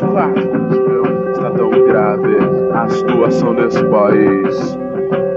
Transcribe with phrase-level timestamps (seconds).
[0.00, 1.30] quatro.
[1.32, 2.36] Está tão grave
[2.72, 4.78] a situação desse país.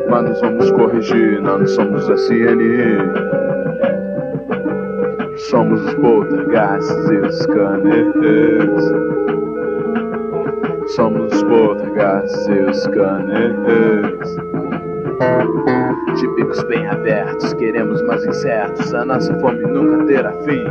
[0.09, 2.97] Mas nós vamos corrigir, não somos a CNI.
[5.37, 8.93] Somos os poltergeists e os scanners.
[10.87, 14.37] Somos os poltergeists e os scanners.
[16.15, 18.93] De bicos bem abertos, queremos mais incertos.
[18.93, 20.63] A nossa fome nunca terá fim.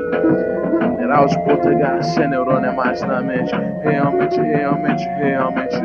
[0.96, 3.52] Mineral de poltergeist, é neurônio é mais na mente.
[3.82, 5.82] Realmente, realmente, realmente.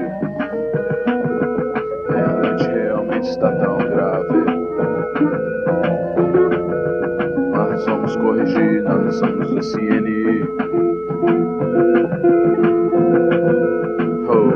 [2.09, 4.27] Realmente, realmente está tão grave.
[7.51, 10.43] Nós vamos corrigir, nós somos o CNI.
[14.29, 14.51] Oh,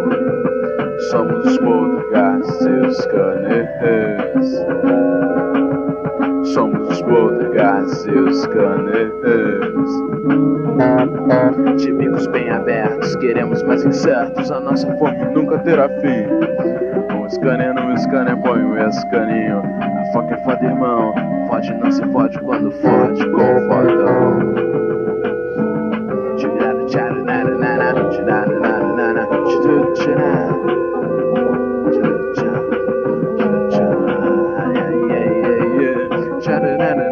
[1.10, 4.64] somos os poltergeists e os scanners.
[7.56, 9.14] E os scanners.
[11.78, 14.52] De bicos bem abertos, queremos mais incertos.
[14.52, 16.26] A nossa fome nunca terá fim.
[17.16, 19.60] Um scanner no scanner, põe um escaninho.
[19.60, 21.14] A foca é foda, irmão.
[21.48, 24.74] Fode, não se fode quando fode com o fodão.
[36.44, 37.03] Tirara,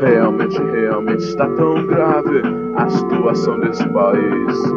[0.00, 2.42] Realmente, realmente está tão grave
[2.76, 4.72] a situação desse país.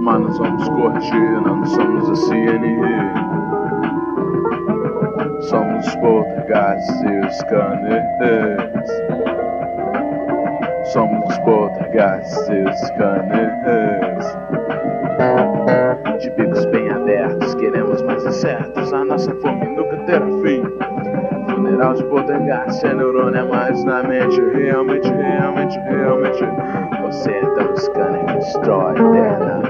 [0.00, 2.80] Mas nós vamos corrigir, não somos a CNI.
[5.40, 8.90] Somos os poltergeists e os scanners.
[10.92, 14.45] Somos os poltergeists e os scanners.
[18.92, 20.62] A nossa fome nunca terá fim.
[21.52, 22.40] Funeral de poder,
[22.86, 24.40] a neurônio é mais na mente.
[24.40, 26.44] Realmente, realmente, realmente.
[27.02, 29.65] Você tá é tão scanner que destrói a.